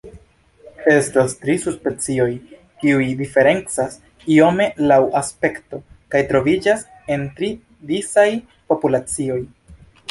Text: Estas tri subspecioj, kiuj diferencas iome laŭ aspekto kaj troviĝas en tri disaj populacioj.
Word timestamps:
Estas 0.91 1.33
tri 1.41 1.55
subspecioj, 1.65 2.29
kiuj 2.83 3.05
diferencas 3.19 3.99
iome 4.37 4.69
laŭ 4.93 4.99
aspekto 5.23 5.83
kaj 6.15 6.25
troviĝas 6.33 6.87
en 7.19 7.29
tri 7.39 7.53
disaj 7.93 8.29
populacioj. 8.73 9.41